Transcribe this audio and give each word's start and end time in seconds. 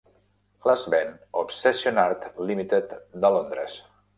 Les 0.69 0.85
ven 0.93 1.11
ObsessionArt 1.43 2.27
Limited 2.53 2.99
de 3.27 3.35
Londres. 3.37 3.79